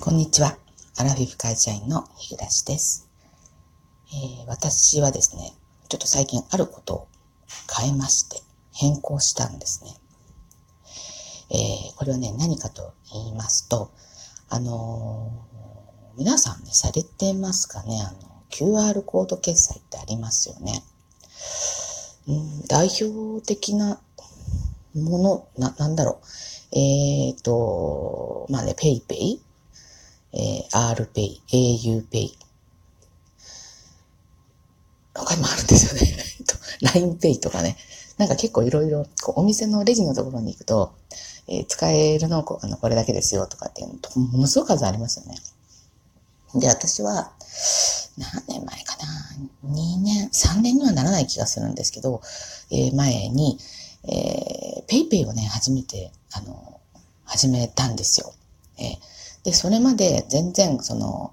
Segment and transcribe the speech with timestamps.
[0.00, 0.56] こんにちは。
[0.96, 3.10] アラフィフ会社員の日暮です。
[4.08, 5.52] えー、私はですね、
[5.90, 7.08] ちょっと最近あることを
[7.78, 8.40] 変えまして、
[8.72, 9.90] 変更したんですね。
[11.50, 13.92] えー、これはね、何かと言いますと、
[14.48, 20.82] あのー、皆さんね、されてますかねあの、QR コード決済ってありますよね。
[22.26, 24.00] うん、代表的な
[24.94, 26.78] もの、な、なんだろう。
[26.78, 29.42] えっ、と、まあね、ペイペイ
[30.32, 32.30] えー、RPay、AUPay。
[35.14, 36.16] 他にもあるんですよね。
[36.94, 37.76] LINEPay とかね。
[38.16, 40.94] なんか結構いろいろ、お店のレジのところに行くと、
[41.48, 45.38] えー、使えるのこあのこれだけですよとかっていうのものすごく数ありますよね。
[46.54, 47.32] で、私は、
[48.18, 48.96] 何年前か
[49.64, 52.20] な ?2 年、3年にはならない気がするんですけど、
[52.70, 53.58] えー、前に、
[54.04, 56.80] えー、PayPay をね、初めて、あの、
[57.24, 58.32] 始めたんですよ。
[58.78, 61.32] えーで、それまで全然その、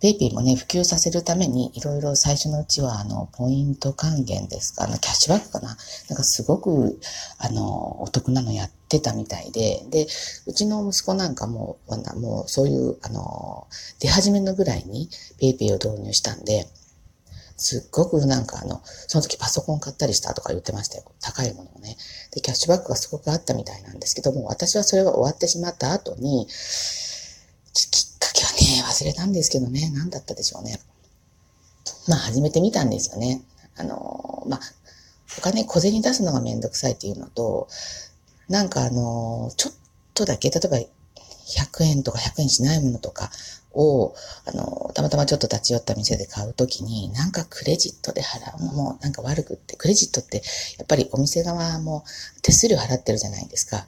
[0.00, 5.76] ペイペイもね、普及させるために、いろいろ最初のうちは、あの、ポイント還元ですか、あの、キャッシュバックかな。
[6.08, 6.98] なんかすごく、
[7.38, 10.06] あの、お得なのやってたみたいで、で、
[10.46, 11.76] うちの息子なんかも、
[12.16, 13.66] もうそういう、あの、
[13.98, 16.66] 出始めのぐらいにペイペイを導入したんで、
[17.58, 21.04] すっごくなんかあの、その時パソコン買ったりしたとか言ってましたよ。
[21.20, 21.98] 高いものをね。
[22.32, 26.48] で、キャッシュバックがすごくあったみたいなんですけども、私はそれが終わってしまった後に、
[29.00, 30.78] 忘れたんですけどね、何だったでしょうね。
[32.06, 33.42] まあ、始めてみたんですよね。
[33.76, 34.60] あの、まあ、
[35.38, 37.68] お金小銭出すのがめんどくさいっていうのと、
[38.48, 39.74] なんかあの、ちょっ
[40.12, 43.30] とだけ、例えば100円とか100円しないものとか
[43.72, 50.42] を、あの、たまたまちょっと立ち寄った店で買うときに、なんかクレジットで払うのもなんか悪くって、クレジットって
[50.78, 52.04] やっぱりお店側も
[52.42, 53.86] 手数料払ってるじゃないですか。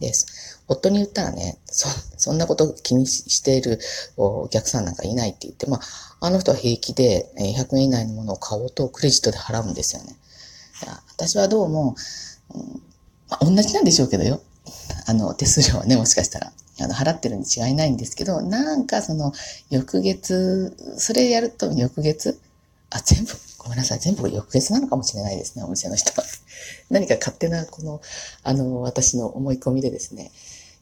[0.00, 0.43] です。
[0.68, 3.78] 夫に言ったらね、そ、そんなこと気にしている
[4.16, 10.16] お客さんなんかいないって言って、まあ、あの人は平気で100円以内のものを買おうとクレジットで払うんですよね。
[11.16, 11.94] 私はどうも、
[12.54, 12.82] うん
[13.30, 14.40] まあ、同じなんでしょうけどよ。
[15.06, 16.52] あの、手数料はね、もしかしたら。
[16.80, 19.32] あの、払ってるに違いないんですけど、なんかその、
[19.70, 22.40] 翌月、それやると翌月
[22.94, 26.26] あ、全部、ごめんなさい、全部翌月なのかもしれないですね、お店の人は。
[26.90, 28.00] 何か勝手な、この、
[28.44, 30.30] あの、私の思い込みでですね、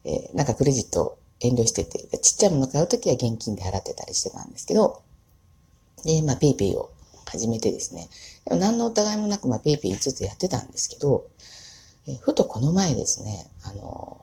[0.04, 5.02] えー、なんかクレジット遠慮してて、ちっちゃいもの買うときは現金で払ってたりしてたんですけど、
[6.04, 6.90] で、まあ、ペイペイを
[7.26, 8.08] 始めてですね、
[8.44, 11.26] でも何の疑いもなく、まあ、ペイペイ5つやってたんですけど、
[12.06, 14.20] えー、ふとこの前ですね、あの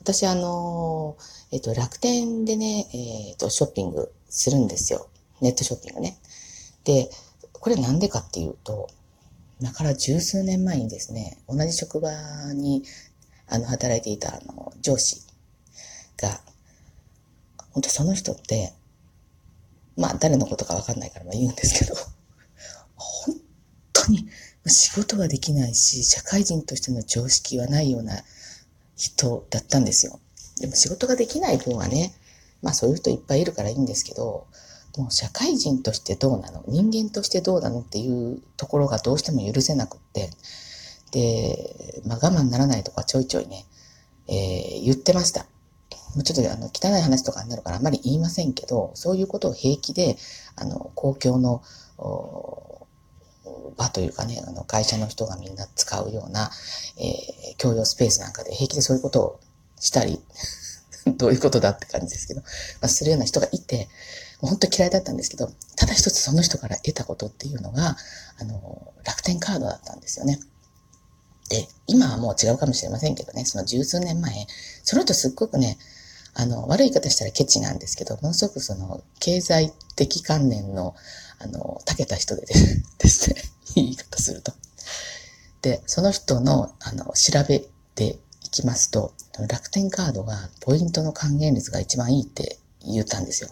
[0.00, 1.16] 私あの
[1.50, 5.08] えっ、と、楽天でね、えっ、と、ショッピングするんですよ。
[5.40, 6.18] ネットショッピングね。
[6.84, 7.10] で、
[7.52, 8.88] これなんでかっていうと、
[9.60, 12.10] 今から十数年前にですね、同じ職場
[12.52, 12.84] に
[13.48, 15.22] あの働いていたあの上司
[16.20, 16.40] が、
[17.72, 18.72] 本当その人って、
[19.96, 21.94] まあ誰のことかわかんないからまあ言うんですけど、
[22.94, 23.36] 本
[23.92, 24.28] 当に
[24.66, 28.14] 仕事ができないし、社会人としての常識はないような
[28.96, 30.20] 人だったんですよ。
[30.60, 32.14] でも仕事ができない分はね、
[32.62, 34.46] まあそういう人いっぱいいるからいいんですけど、
[34.96, 40.30] もう社会人としてどうなの人間としてどうなのっていうところがどうしても許せなくって、
[41.10, 43.64] で、まあ我慢ならないとかちょいちょいね、
[44.28, 45.46] えー、言ってました。
[46.14, 50.16] もうちょっとあの汚い話とかになるからあんまり言いませんけど、そういうことを平気で、
[50.56, 51.62] あの、公共の
[53.76, 56.50] 場というかね、あの会社の人がみんな使うような、
[56.98, 59.40] えー、共用スペースなんかで平気でそういうことを
[59.80, 60.20] したり、
[61.16, 62.46] どういうことだって感じですけど、ま
[62.82, 63.88] あ、するような人がいて、
[64.40, 67.96] 本当嫌いだったんですけど、ただ一つその人から得たことっていうのが、
[68.38, 70.38] あの、楽天カードだったんですよね。
[71.48, 74.46] で、今はもう違うかもしれませんけどね、その十数年前、
[74.84, 75.78] その人すっごくね、
[76.34, 80.94] あの、悪い言い方したらケチなんですけど、ものすごくその、経済的観念の、
[81.38, 82.46] あの、長けた人で
[82.98, 83.36] ですね、
[83.76, 84.52] いい言い方すると。
[85.62, 87.64] で、その人の、あの、調べ
[87.94, 89.12] ていきますと、
[89.48, 93.50] 楽天カードがポイントの還元率が一番いいって言ったんですよ。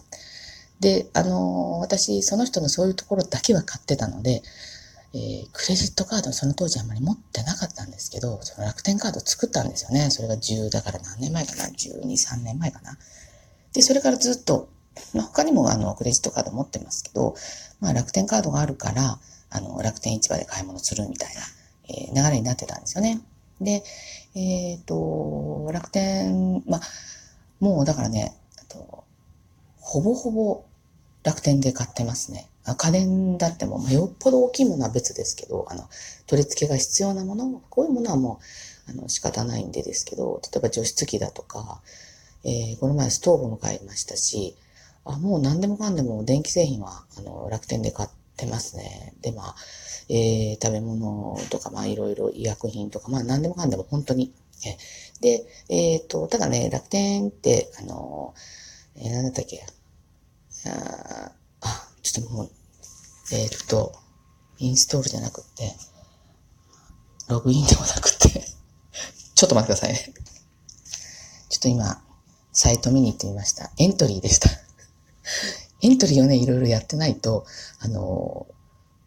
[0.79, 4.43] で、あの、私、その人のそういうところだけは買ってたので、
[5.13, 10.09] えー、クレジットカードその当時あんまり持ってなかったんですけど、その楽天カード作ったんですよね。
[10.11, 12.97] それが10、だから何年前かな ?12、3年前かな。
[13.73, 14.69] で、それからずっと、
[15.13, 17.35] まあ、他にもあの、クレジットカード持ってますけど、
[17.79, 19.19] まあ、楽天カードがあるから、
[19.49, 21.41] あの、楽天市場で買い物するみたいな、
[21.89, 23.21] えー、流れになってたんですよね。
[23.61, 23.83] で、
[24.35, 26.81] えっ、ー、と、楽天、まあ、
[27.59, 28.35] もうだからね、
[28.67, 29.03] と
[29.79, 30.65] ほぼほぼ
[31.27, 32.47] 楽天で買ってますね。
[32.77, 35.83] 家電だっても、まあ、よっぽど大きいものは別ですけど、あの、
[36.25, 38.39] 取り付けが必要なもの、こういうものはも
[38.87, 41.81] う、あの、仕方ないんでですけど、例えば除湿機だとか、
[42.45, 44.55] えー、この前ストーブも買いましたし、
[45.03, 49.13] あ、もう何でもかんでも電気製品は、あの、楽天で買ってますね。
[49.21, 49.55] で、まあ、
[50.07, 54.31] えー、食べ物とか、まあ、いろいろ医薬品とか、まあ、何でもかんでも本当に。
[54.65, 54.77] え
[55.19, 58.33] で、えっ、ー、と、ただね、楽天って、あの、
[58.95, 59.65] えー、なんだったっけ？
[60.69, 62.51] あ、ちょっともう、
[63.31, 63.93] えっ、と、
[64.59, 65.75] インストールじゃなくて、
[67.27, 68.47] ログインでもなくて
[69.35, 70.13] ちょっと待ってくださいね。
[71.49, 72.01] ちょっと今、
[72.53, 73.69] サイト見に行ってみました。
[73.77, 74.49] エントリーでした
[75.81, 77.45] エントリーをね、いろいろやってないと、
[77.79, 78.47] あの、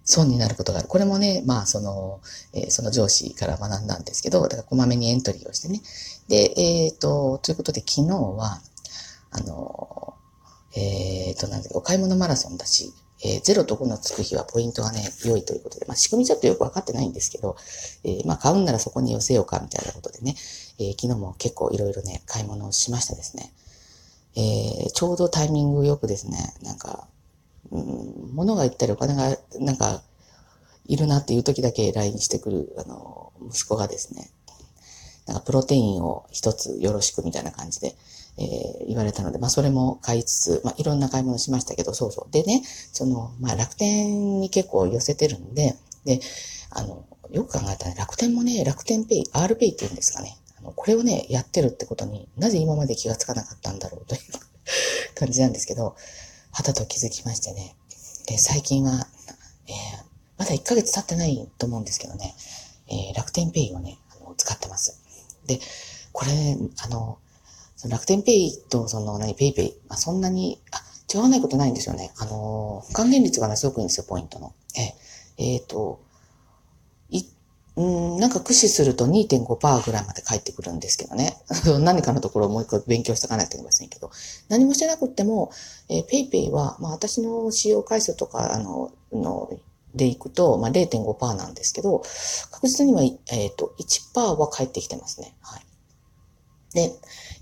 [0.05, 0.89] 損になることがある。
[0.89, 2.21] これもね、まあ、その、
[2.53, 5.83] えー、その上司から学んだんですけど、だからこまめにエントリーをしてね。
[6.29, 8.61] で、えっ、ー、と、ということで昨日は、
[9.33, 10.15] あの、
[10.75, 17.57] えっ、ー、と、なんだお買い物マラソンだし、えー、0と5のつく日はポイントがね、良いということで、まあ仕組みちょっとよくわかってないんですけど、
[18.05, 20.37] えー、まあ買うんならそこに寄せようかみたいなことでね、
[20.79, 23.53] えー、昨日も結構いろいろね、買い物をしましたですね。
[24.37, 27.09] えー、ちょうどタイミングよくですね、なんか、
[27.71, 30.03] うん、物が言ったりお金が、なんか、
[30.87, 34.31] いるなっていう時だけ LINE してくる、あの、息子がですね、
[35.27, 37.95] なんかプロテインを一つよろしくみたいな感じで、
[38.41, 42.33] えー、言われたので、まあそれも買いつつ、まあいろんな買い物しましたけど、そうそう。
[42.33, 46.21] でね、その、まあ楽天に結構寄せてるんで、で、
[46.71, 50.39] あの、よく考えたら楽天もね、楽天ペイ、RPay って言うんですかね。
[50.59, 54.21] あの、これをね、やってるってことになぜ今まで気がつかなかったんだろうという
[55.15, 55.95] 感じなんですけど、
[56.53, 57.77] はたと気づきましてね。
[58.27, 59.07] で、最近は、
[59.67, 59.75] えー、
[60.39, 62.35] まだ1ヶ月経ってないと思うんですけどね、
[62.89, 64.99] えー、楽天ペイをね、あの、使ってます。
[65.47, 65.61] で、
[66.13, 67.19] これ、あの、
[67.89, 70.83] 楽天ペイとその何、ペイペイ、まあ、そんなに、あ、
[71.13, 72.13] 違わないことないんですよね。
[72.19, 74.53] あの、還元率がね、すごくいいんですよ、ポイントの。
[74.77, 74.95] え、
[75.43, 76.01] えっ、ー、と、
[77.09, 77.25] い、
[77.77, 77.83] う
[78.17, 81.37] ん、なんか駆使すると2.5%ぐらいまで返ってくるんですけどね。
[81.81, 84.11] 何かのところをもう一個勉強しておかないといけませんけど。
[84.49, 85.51] 何もしてなくっても、
[85.89, 89.51] えー、ペイペイは、まあ私の使用回数とか、あの、の、
[89.95, 92.03] でいくと、まあ0.5%なんですけど、
[92.51, 95.35] 確実には、えっ、ー、と、1%は返ってきてますね。
[95.41, 95.67] はい。
[96.75, 96.93] で、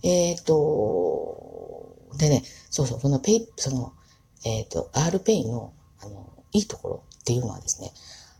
[0.02, 3.92] えっ、ー、と、でね、そうそう、そのペイ、その、
[4.44, 7.92] えっ、ー、と、RPay の、あの、いいところっていうのはですね、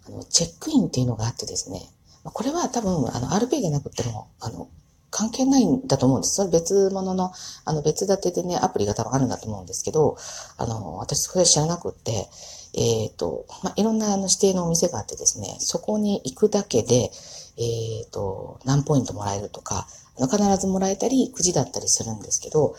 [0.07, 1.81] あの、チェックインっていうのがあってですね、
[2.25, 4.69] これは多分、あの、RPay じゃなくても、あの、
[5.11, 6.35] 関係ないんだと思うんです。
[6.35, 7.33] それ別物の、
[7.65, 10.17] あの、別立てでね、アプリが多分あるんだと思うんですけど、
[10.59, 12.29] あの、私それ知らなくって、
[12.75, 17.11] えっ、ー、と、まあ、いろんなあの指定のお店があってですね、そこに行くだけで、
[17.57, 19.89] えっ、ー、と、何ポイントもらえるとか、
[20.27, 22.75] 必ずもらえたり、くじだったりするんですけど、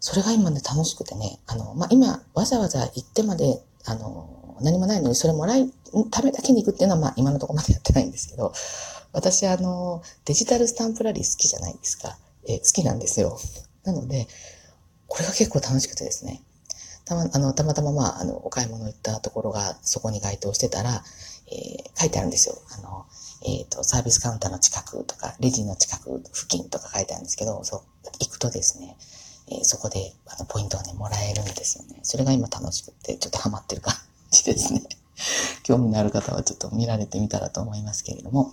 [0.00, 5.70] それが今ね、楽しくてね、あの、まあ、今、わざわざ行ってまで、あの、何もないのに、それもらい、
[6.10, 8.52] ためだけに行くっていうのは、まあ、今のところまでやってないんですけど、
[9.12, 12.18] 私、あの、デジタルスタンプラリー好きじゃないですか。
[12.46, 13.38] えー、好きなんですよ。
[13.84, 14.28] なので、
[15.06, 16.42] これが結構楽しくてですね。
[17.04, 21.02] たま、あの、たまたままあ、あの、お買い物行ったところがそこに該当してたら、
[21.50, 22.56] えー、書いてあるんですよ。
[22.78, 23.06] あの、
[23.44, 27.80] えっ、ー、と、サービスカウンターの近くとか、レジの近く付近とか書いてあるんですけど、そう、
[28.20, 28.96] 行くとですね、
[29.50, 32.00] えー、そこで、あの、ポイントをね、もらえるんですよね。
[32.02, 33.94] それが今楽しくて、ちょっとハマってる感
[34.30, 34.82] じですね。
[35.62, 38.52] 興味のある方はちょっと見られてみたらと思いますけれども、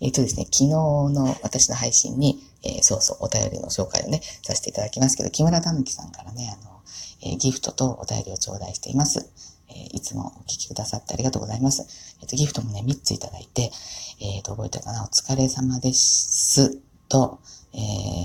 [0.00, 6.80] えっ、ー、とですね、昨日の私の配信に、えー、そうそう、お便りの紹介をね、させていただきますけど、木村たぬきさんからね、あの、
[7.22, 9.28] えー、ギフトとお便りを頂戴しています。
[9.70, 12.16] え、いつもお聞きくださってありがとうございます。
[12.20, 13.70] えっ、と、ギフトもね、3ついただいて、
[14.20, 15.04] えっ、と、覚えたかな？
[15.04, 16.78] お疲れ様です。
[17.08, 17.40] と、
[17.72, 17.78] え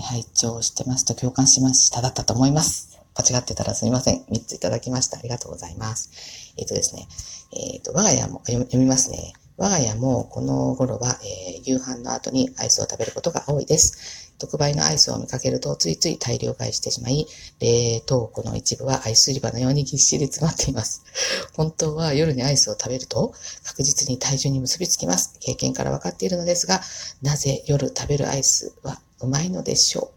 [0.03, 2.99] 拝聴してますと共感しましただったと思います。
[3.15, 4.23] 間違ってたらすみません。
[4.23, 5.19] 3ついただきました。
[5.19, 6.53] ありがとうございます。
[6.57, 7.07] えっ、とですね、
[7.51, 9.33] えっ、と、我が家も読みますね。
[9.57, 14.22] 我が家もこの頃は、えー、夕飯の後にアイスを食べることが多いです。
[14.43, 17.25] 特売のアイスを見かけるとついつい大量買いしてしまい、
[17.61, 21.01] 冷凍庫の一部はアイス売り場のようにぎっしり詰まっています。
[21.55, 23.33] 本当は夜にアイスを食べると
[23.63, 25.37] 確実に体重に結びつきます。
[25.39, 26.81] 経験から分かっているのですが、
[27.21, 30.11] なぜ夜食べるアイスはうまいのでしょ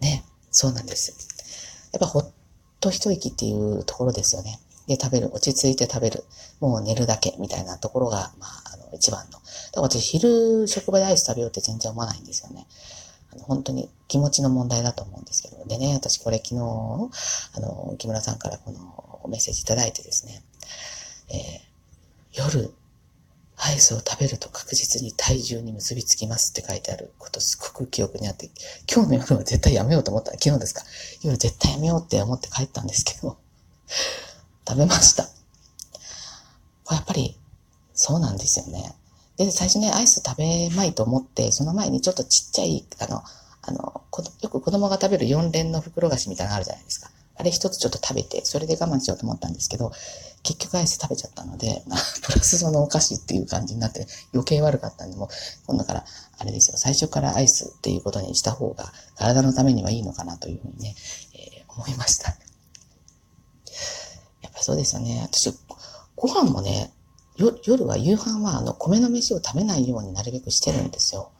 [0.00, 0.04] う？
[0.04, 1.14] ね、そうなんです。
[1.92, 2.30] やっぱほっ
[2.80, 4.60] と一息っていうところですよね。
[4.86, 6.24] で食べる、落ち着いて食べる、
[6.60, 9.32] もう寝るだけみたいなところが、まあ、あの、一番の。
[9.32, 9.42] だか
[9.76, 12.66] ら私、昼職場でアイス食べようって全然思わないんですよね。
[13.32, 15.64] あの、本当に気持ちの問題だと思うんですけど。
[15.66, 20.42] でね、私これ昨日、あの、木村さんからこのメッセージいただいてですね、
[21.30, 22.74] えー、夜、
[23.64, 28.50] アイスを食べると確実に体重に結びつきますって書いてあることすごく記憶にあって、
[28.92, 30.32] 今日の夜は絶対やめようと思った。
[30.32, 30.82] 昨日ですか？
[31.22, 33.38] 夜絶対やめようって思って帰ったんですけど、
[34.66, 35.28] 食べました。
[36.90, 37.38] やっぱり、
[38.02, 38.96] そうなんですよね。
[39.36, 43.22] で、最初ね、アイス食べまいと思って、その前にちょっとちっちゃい、あの、
[43.62, 44.02] あの、
[44.40, 47.10] よく子供が食べる4連の袋菓子みたいなのあるじゃないですか。
[47.36, 49.92] あれ一つちょっと食べて、それで我慢しようと思ったんですけど、
[50.42, 55.28] 結局アイス食べちゃったので、まあ、 プラスそのお菓子っていう感じになって余計悪かったんで、もう、
[55.68, 56.04] 今度から、
[56.38, 60.96] あれですよ、最初からアイスっていうことにした方が体のためにはいいのかなというふうにね、
[61.34, 62.36] えー、思いました。
[64.42, 65.20] やっぱそうですよね。
[65.22, 65.56] 私、
[66.16, 66.90] ご飯もね、
[67.64, 71.30] 夜は夕飯はあの米の飯を食べないようになるべくしてるんですよ。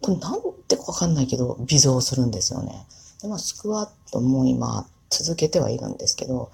[0.00, 2.86] これなんでかわかんないけど、微増するんですよね。
[3.22, 6.50] で、まあ、スクワットも今続けてはいるんですけど、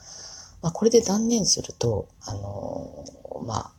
[0.63, 3.73] まあ、これで断念すると、あのー、まあ、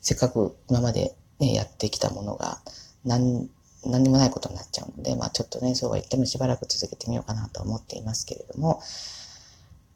[0.00, 2.58] せっかく今までね、やってきたものが、
[3.04, 3.50] 何、
[3.84, 8.80] 何にもないことになっちゃうので、まあ、ちょっとね、そうは言ってもしばらく続けてみようかなと思っていますけれども、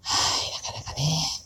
[0.03, 1.42] はい、なかなかね、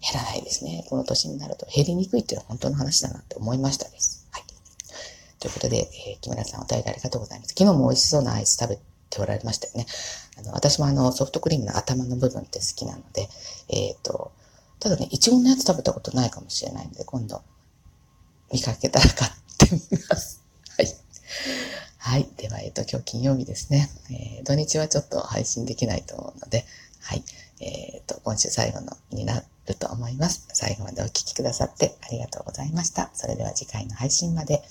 [0.00, 0.84] 減らないですね。
[0.88, 4.26] この年になると減りにくいっていうのは本当の話だなって思いましたです。
[4.32, 4.42] はい。
[5.38, 7.54] ということで、えー、木村さんお便りありがとうございます。
[7.56, 8.78] 昨日も美味しそうなアイス食べ
[9.10, 9.86] ておられましたよね。
[10.38, 13.28] あの、私もあの、ソフトクリームの頭の部分って好きなので、
[13.68, 14.32] えっ、ー、と、
[14.78, 17.42] ただね、いちごのやつ食べたことないかもしれないので、今度、
[18.50, 20.40] 見かけたら買ってみます。
[20.78, 20.96] はい。
[21.98, 22.28] はい。
[22.38, 23.90] では、えっ、ー、と、今日金曜日ですね。
[24.10, 26.64] えー、土日はちょっと配信できないと思うので、
[27.00, 27.22] はい。
[27.60, 30.46] えっ、ー、と、今週最後のになると思います。
[30.52, 33.10] 最後までお聴きくださってありがとうございました。
[33.14, 34.62] それでは次回の配信まで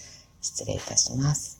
[0.41, 1.58] 失礼いたします。